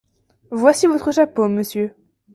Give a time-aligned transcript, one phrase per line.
[0.49, 1.93] Voici votre chapeau, monsieur.